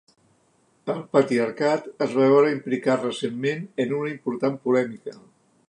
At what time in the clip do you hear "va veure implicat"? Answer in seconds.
2.21-3.05